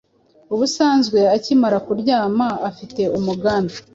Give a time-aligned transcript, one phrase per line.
[0.53, 3.75] Ubusanzwe ukimara kuryama ufite umugambi